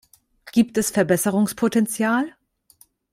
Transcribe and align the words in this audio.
Gibt 0.51 0.79
es 0.79 0.89
Verbesserungspotenzial? 0.89 2.33